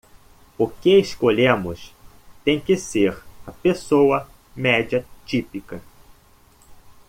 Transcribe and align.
O 0.57 0.67
que 0.67 0.97
escolhemos 0.99 1.93
tem 2.43 2.59
que 2.59 2.75
ser 2.75 3.21
a 3.45 3.51
pessoa 3.51 4.27
média 4.55 5.05
típica. 5.27 5.79